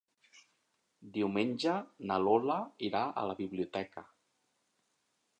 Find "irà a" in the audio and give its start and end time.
2.87-3.25